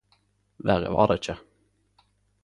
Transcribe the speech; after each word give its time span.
Verre 0.69 0.89
var 0.95 1.07
det 1.11 1.17
ikkje. 1.21 1.35